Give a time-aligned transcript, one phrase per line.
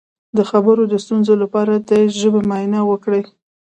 [0.37, 3.23] د خبرو د ستونزې لپاره د ژبې معاینه وکړئ